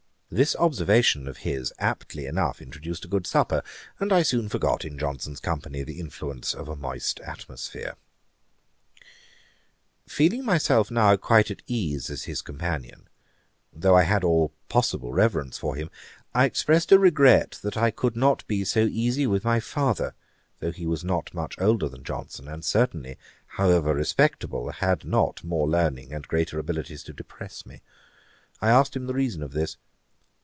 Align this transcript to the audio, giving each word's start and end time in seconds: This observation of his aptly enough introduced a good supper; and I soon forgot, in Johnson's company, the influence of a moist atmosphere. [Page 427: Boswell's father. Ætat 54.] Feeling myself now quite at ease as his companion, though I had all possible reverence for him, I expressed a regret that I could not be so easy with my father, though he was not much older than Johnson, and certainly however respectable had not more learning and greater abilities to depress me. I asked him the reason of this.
This 0.33 0.55
observation 0.55 1.27
of 1.27 1.39
his 1.39 1.73
aptly 1.77 2.25
enough 2.25 2.61
introduced 2.61 3.03
a 3.03 3.09
good 3.09 3.27
supper; 3.27 3.61
and 3.99 4.13
I 4.13 4.23
soon 4.23 4.47
forgot, 4.47 4.85
in 4.85 4.97
Johnson's 4.97 5.41
company, 5.41 5.83
the 5.83 5.99
influence 5.99 6.53
of 6.53 6.69
a 6.69 6.75
moist 6.77 7.19
atmosphere. 7.19 7.97
[Page 10.05 10.31
427: 10.31 10.45
Boswell's 10.45 10.87
father. 10.87 11.17
Ætat 11.17 11.17
54.] 11.17 11.17
Feeling 11.17 11.17
myself 11.17 11.17
now 11.17 11.17
quite 11.17 11.51
at 11.51 11.61
ease 11.67 12.09
as 12.09 12.23
his 12.23 12.41
companion, 12.41 13.09
though 13.73 13.97
I 13.97 14.03
had 14.03 14.23
all 14.23 14.53
possible 14.69 15.11
reverence 15.11 15.57
for 15.57 15.75
him, 15.75 15.89
I 16.33 16.45
expressed 16.45 16.93
a 16.93 16.97
regret 16.97 17.59
that 17.61 17.75
I 17.75 17.91
could 17.91 18.15
not 18.15 18.47
be 18.47 18.63
so 18.63 18.87
easy 18.89 19.27
with 19.27 19.43
my 19.43 19.59
father, 19.59 20.15
though 20.59 20.71
he 20.71 20.85
was 20.87 21.03
not 21.03 21.33
much 21.33 21.59
older 21.59 21.89
than 21.89 22.05
Johnson, 22.05 22.47
and 22.47 22.63
certainly 22.63 23.17
however 23.57 23.93
respectable 23.93 24.69
had 24.71 25.03
not 25.03 25.43
more 25.43 25.67
learning 25.67 26.13
and 26.13 26.25
greater 26.25 26.57
abilities 26.57 27.03
to 27.03 27.11
depress 27.11 27.65
me. 27.65 27.81
I 28.61 28.69
asked 28.69 28.95
him 28.95 29.07
the 29.07 29.13
reason 29.13 29.43
of 29.43 29.51
this. 29.51 29.75